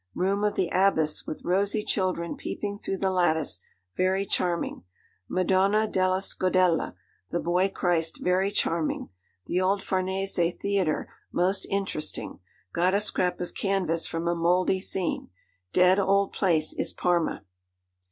Room 0.15 0.43
of 0.43 0.55
the 0.55 0.69
Abbess, 0.69 1.27
with 1.27 1.43
rosy 1.45 1.83
children 1.83 2.35
peeping 2.35 2.79
through 2.79 2.97
the 2.97 3.11
lattice, 3.11 3.59
very 3.95 4.25
charming. 4.25 4.83
Madonna 5.29 5.87
della 5.87 6.21
Scodella 6.23 6.95
the 7.29 7.39
boy 7.39 7.69
Christ 7.69 8.19
very 8.19 8.49
charming. 8.49 9.09
The 9.45 9.61
old 9.61 9.83
Farnese 9.83 10.55
Theatre 10.59 11.07
most 11.31 11.67
interesting; 11.69 12.39
got 12.73 12.95
a 12.95 12.99
scrap 12.99 13.39
of 13.39 13.53
canvas 13.53 14.07
from 14.07 14.27
a 14.27 14.33
mouldy 14.33 14.79
scene. 14.79 15.29
Dead 15.71 15.99
old 15.99 16.33
place 16.33 16.73
is 16.73 16.93
Parma. 16.93 17.43